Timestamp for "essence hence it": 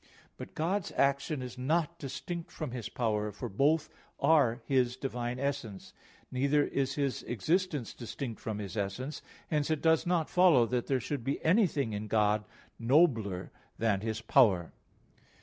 8.75-9.83